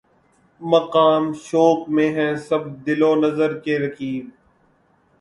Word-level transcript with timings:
مقام 0.61 1.23
شوق 1.43 1.87
میں 1.89 2.09
ہیں 2.13 2.33
سب 2.47 2.63
دل 2.85 3.01
و 3.03 3.13
نظر 3.15 3.57
کے 3.59 3.79
رقیب 3.79 4.29